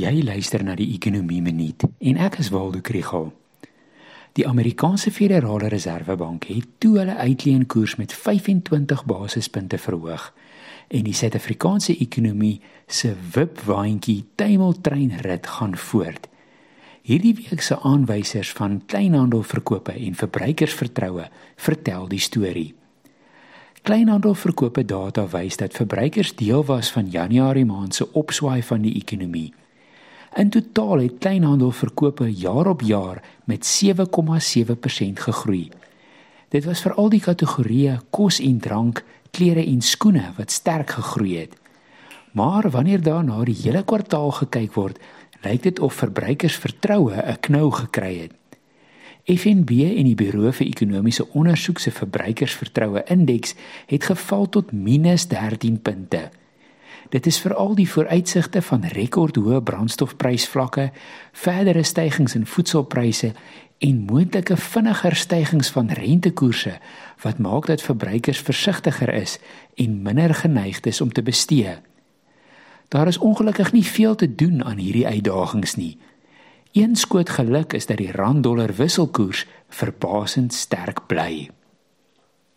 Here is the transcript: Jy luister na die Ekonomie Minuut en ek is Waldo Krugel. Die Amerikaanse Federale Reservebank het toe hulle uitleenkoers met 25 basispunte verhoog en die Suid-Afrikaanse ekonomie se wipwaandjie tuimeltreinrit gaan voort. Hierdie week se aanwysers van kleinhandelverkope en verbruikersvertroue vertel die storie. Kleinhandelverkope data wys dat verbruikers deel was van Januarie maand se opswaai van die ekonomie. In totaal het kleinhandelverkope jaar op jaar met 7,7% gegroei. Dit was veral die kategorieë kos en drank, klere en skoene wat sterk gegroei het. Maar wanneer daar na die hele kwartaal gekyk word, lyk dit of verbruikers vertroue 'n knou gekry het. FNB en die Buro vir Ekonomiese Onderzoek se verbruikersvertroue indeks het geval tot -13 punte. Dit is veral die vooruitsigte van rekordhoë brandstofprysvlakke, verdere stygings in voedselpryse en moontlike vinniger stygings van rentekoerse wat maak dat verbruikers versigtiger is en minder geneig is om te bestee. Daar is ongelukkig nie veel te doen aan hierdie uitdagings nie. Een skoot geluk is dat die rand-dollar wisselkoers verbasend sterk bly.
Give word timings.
Jy 0.00 0.22
luister 0.24 0.62
na 0.64 0.72
die 0.78 0.94
Ekonomie 0.94 1.42
Minuut 1.44 1.82
en 1.84 2.18
ek 2.24 2.38
is 2.40 2.48
Waldo 2.54 2.78
Krugel. 2.80 3.26
Die 4.38 4.46
Amerikaanse 4.48 5.10
Federale 5.12 5.68
Reservebank 5.68 6.46
het 6.48 6.68
toe 6.80 6.94
hulle 7.02 7.16
uitleenkoers 7.18 7.98
met 8.00 8.14
25 8.16 9.02
basispunte 9.10 9.76
verhoog 9.82 10.30
en 10.88 11.04
die 11.04 11.12
Suid-Afrikaanse 11.12 11.98
ekonomie 12.00 12.62
se 12.86 13.12
wipwaandjie 13.34 14.24
tuimeltreinrit 14.40 15.52
gaan 15.58 15.76
voort. 15.76 16.30
Hierdie 17.04 17.34
week 17.42 17.60
se 17.60 17.76
aanwysers 17.84 18.54
van 18.56 18.80
kleinhandelverkope 18.86 19.92
en 19.92 20.16
verbruikersvertroue 20.16 21.28
vertel 21.56 22.08
die 22.08 22.24
storie. 22.24 22.70
Kleinhandelverkope 23.82 24.84
data 24.84 25.28
wys 25.28 25.60
dat 25.60 25.76
verbruikers 25.76 26.38
deel 26.40 26.64
was 26.64 26.92
van 26.92 27.10
Januarie 27.10 27.68
maand 27.68 27.94
se 27.94 28.12
opswaai 28.12 28.62
van 28.62 28.86
die 28.86 28.96
ekonomie. 28.96 29.50
In 30.36 30.50
totaal 30.50 30.98
het 30.98 31.18
kleinhandelverkope 31.18 32.32
jaar 32.32 32.66
op 32.66 32.80
jaar 32.80 33.22
met 33.44 33.82
7,7% 33.84 33.96
gegroei. 35.12 35.70
Dit 36.48 36.64
was 36.64 36.80
veral 36.80 37.08
die 37.08 37.20
kategorieë 37.20 37.98
kos 38.10 38.40
en 38.40 38.58
drank, 38.58 39.04
klere 39.30 39.64
en 39.66 39.80
skoene 39.82 40.32
wat 40.36 40.50
sterk 40.50 40.90
gegroei 40.90 41.36
het. 41.38 41.54
Maar 42.32 42.70
wanneer 42.70 43.02
daar 43.02 43.24
na 43.24 43.44
die 43.44 43.58
hele 43.62 43.82
kwartaal 43.82 44.30
gekyk 44.30 44.74
word, 44.74 44.98
lyk 45.42 45.62
dit 45.62 45.78
of 45.80 45.94
verbruikers 45.94 46.56
vertroue 46.56 47.14
'n 47.14 47.40
knou 47.40 47.70
gekry 47.70 48.18
het. 48.18 48.34
FNB 49.24 49.70
en 49.96 50.04
die 50.08 50.14
Buro 50.14 50.50
vir 50.50 50.66
Ekonomiese 50.66 51.26
Onderzoek 51.32 51.78
se 51.78 51.90
verbruikersvertroue 51.90 53.02
indeks 53.06 53.54
het 53.86 54.04
geval 54.04 54.48
tot 54.48 54.72
-13 54.72 55.82
punte. 55.82 56.30
Dit 57.08 57.26
is 57.26 57.40
veral 57.40 57.74
die 57.74 57.88
vooruitsigte 57.88 58.62
van 58.62 58.84
rekordhoë 58.84 59.60
brandstofprysvlakke, 59.60 60.90
verdere 61.32 61.82
stygings 61.82 62.34
in 62.34 62.46
voedselpryse 62.46 63.32
en 63.78 64.02
moontlike 64.04 64.56
vinniger 64.56 65.16
stygings 65.16 65.70
van 65.70 65.88
rentekoerse 65.90 66.78
wat 67.22 67.38
maak 67.38 67.66
dat 67.66 67.82
verbruikers 67.82 68.38
versigtiger 68.38 69.14
is 69.14 69.38
en 69.74 70.02
minder 70.02 70.34
geneig 70.34 70.80
is 70.80 71.00
om 71.00 71.12
te 71.12 71.22
bestee. 71.22 71.78
Daar 72.88 73.06
is 73.06 73.18
ongelukkig 73.18 73.72
nie 73.72 73.84
veel 73.84 74.14
te 74.14 74.34
doen 74.34 74.64
aan 74.64 74.76
hierdie 74.76 75.06
uitdagings 75.06 75.74
nie. 75.74 75.98
Een 76.72 76.96
skoot 76.96 77.30
geluk 77.30 77.72
is 77.72 77.86
dat 77.86 77.96
die 77.96 78.12
rand-dollar 78.12 78.74
wisselkoers 78.74 79.46
verbasend 79.68 80.54
sterk 80.54 81.06
bly. 81.06 81.50